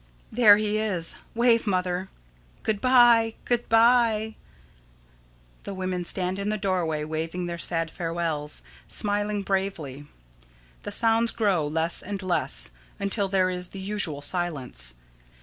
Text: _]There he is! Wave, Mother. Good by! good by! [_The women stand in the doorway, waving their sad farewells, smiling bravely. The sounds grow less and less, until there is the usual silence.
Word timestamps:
_]There 0.35 0.57
he 0.57 0.79
is! 0.79 1.17
Wave, 1.35 1.67
Mother. 1.67 2.09
Good 2.63 2.81
by! 2.81 3.35
good 3.45 3.69
by! 3.69 4.33
[_The 5.63 5.75
women 5.75 6.05
stand 6.05 6.39
in 6.39 6.49
the 6.49 6.57
doorway, 6.57 7.03
waving 7.03 7.45
their 7.45 7.59
sad 7.59 7.91
farewells, 7.91 8.63
smiling 8.87 9.43
bravely. 9.43 10.07
The 10.81 10.91
sounds 10.91 11.31
grow 11.31 11.67
less 11.67 12.01
and 12.01 12.19
less, 12.23 12.71
until 12.99 13.27
there 13.27 13.51
is 13.51 13.67
the 13.67 13.79
usual 13.79 14.21
silence. 14.23 14.95